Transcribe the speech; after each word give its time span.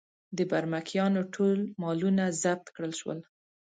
د 0.37 0.39
برمکیانو 0.51 1.21
ټول 1.33 1.57
مالونه 1.81 2.23
ضبط 2.41 2.67
کړل 2.75 2.93
شول. 2.99 3.19